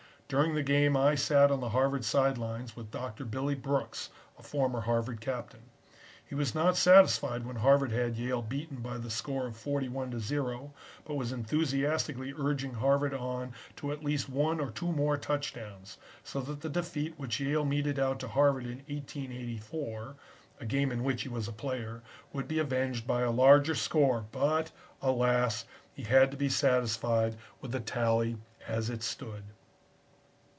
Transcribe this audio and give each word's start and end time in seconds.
During 0.35 0.55
the 0.55 0.63
game 0.63 0.95
I 0.95 1.15
sat 1.15 1.51
on 1.51 1.59
the 1.59 1.67
Harvard 1.71 2.05
side 2.05 2.37
lines 2.37 2.73
with 2.73 2.89
Doctor 2.89 3.25
Billy 3.25 3.53
Brooks, 3.53 4.11
a 4.39 4.41
former 4.41 4.79
Harvard 4.79 5.19
captain. 5.19 5.63
He 6.25 6.35
was 6.35 6.55
not 6.55 6.77
satisfied 6.77 7.45
when 7.45 7.57
Harvard 7.57 7.91
had 7.91 8.15
Yale 8.15 8.41
beaten 8.41 8.77
by 8.79 8.97
the 8.97 9.09
score 9.09 9.45
of 9.47 9.57
41 9.57 10.11
to 10.11 10.21
0, 10.21 10.73
but 11.03 11.15
was 11.15 11.33
enthusiastically 11.33 12.33
urging 12.37 12.75
Harvard 12.75 13.13
on 13.13 13.51
to 13.75 13.91
at 13.91 14.05
least 14.05 14.29
one 14.29 14.61
or 14.61 14.71
two 14.71 14.93
more 14.93 15.17
touchdowns, 15.17 15.97
so 16.23 16.39
that 16.39 16.61
the 16.61 16.69
defeat 16.69 17.19
which 17.19 17.41
Yale 17.41 17.65
meted 17.65 17.99
out 17.99 18.17
to 18.21 18.29
Harvard 18.29 18.63
in 18.63 18.77
1884, 18.87 20.15
a 20.61 20.65
game 20.65 20.93
in 20.93 21.03
which 21.03 21.23
he 21.23 21.27
was 21.27 21.49
a 21.49 21.51
player, 21.51 22.01
would 22.31 22.47
be 22.47 22.57
avenged 22.59 23.05
by 23.05 23.19
a 23.23 23.31
larger 23.31 23.75
score, 23.75 24.23
but 24.31 24.71
alas! 25.01 25.65
he 25.93 26.03
had 26.03 26.31
to 26.31 26.37
be 26.37 26.47
satisfied 26.47 27.35
with 27.59 27.73
the 27.73 27.81
tally 27.81 28.37
as 28.65 28.89
it 28.89 29.03
stood. 29.03 29.43